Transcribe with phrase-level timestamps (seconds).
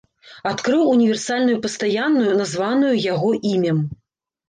[0.51, 3.89] Адкрыў універсальную пастаянную, названую яго імем.